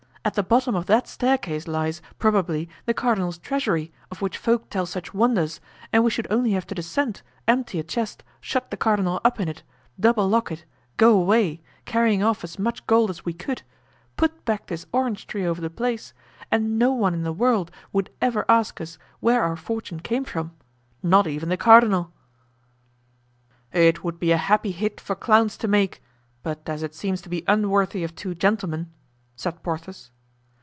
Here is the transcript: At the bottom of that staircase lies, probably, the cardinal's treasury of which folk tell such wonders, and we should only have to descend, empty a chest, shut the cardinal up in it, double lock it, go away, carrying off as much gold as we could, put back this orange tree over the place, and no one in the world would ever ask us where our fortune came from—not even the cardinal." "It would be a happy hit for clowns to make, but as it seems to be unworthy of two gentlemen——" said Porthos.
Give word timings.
At 0.23 0.35
the 0.35 0.43
bottom 0.43 0.75
of 0.75 0.85
that 0.85 1.07
staircase 1.07 1.67
lies, 1.67 1.99
probably, 2.19 2.69
the 2.85 2.93
cardinal's 2.93 3.39
treasury 3.39 3.91
of 4.11 4.21
which 4.21 4.37
folk 4.37 4.69
tell 4.69 4.85
such 4.85 5.15
wonders, 5.15 5.59
and 5.91 6.03
we 6.03 6.11
should 6.11 6.27
only 6.29 6.51
have 6.51 6.67
to 6.67 6.75
descend, 6.75 7.23
empty 7.47 7.79
a 7.79 7.83
chest, 7.83 8.23
shut 8.39 8.69
the 8.69 8.77
cardinal 8.77 9.19
up 9.25 9.39
in 9.39 9.47
it, 9.49 9.63
double 9.99 10.27
lock 10.29 10.51
it, 10.51 10.63
go 10.97 11.19
away, 11.19 11.63
carrying 11.85 12.21
off 12.21 12.43
as 12.43 12.59
much 12.59 12.85
gold 12.85 13.09
as 13.09 13.25
we 13.25 13.33
could, 13.33 13.63
put 14.15 14.45
back 14.45 14.67
this 14.67 14.85
orange 14.91 15.25
tree 15.25 15.43
over 15.43 15.59
the 15.59 15.71
place, 15.71 16.13
and 16.51 16.77
no 16.77 16.91
one 16.93 17.15
in 17.15 17.23
the 17.23 17.33
world 17.33 17.71
would 17.91 18.11
ever 18.21 18.45
ask 18.47 18.79
us 18.79 18.99
where 19.21 19.41
our 19.41 19.57
fortune 19.57 19.99
came 19.99 20.23
from—not 20.23 21.25
even 21.25 21.49
the 21.49 21.57
cardinal." 21.57 22.11
"It 23.73 24.03
would 24.03 24.19
be 24.19 24.31
a 24.31 24.37
happy 24.37 24.71
hit 24.71 25.01
for 25.01 25.15
clowns 25.15 25.57
to 25.57 25.67
make, 25.67 25.99
but 26.43 26.69
as 26.69 26.83
it 26.83 26.93
seems 26.93 27.21
to 27.23 27.29
be 27.29 27.43
unworthy 27.47 28.03
of 28.03 28.13
two 28.13 28.35
gentlemen——" 28.35 28.91
said 29.33 29.63
Porthos. 29.63 30.11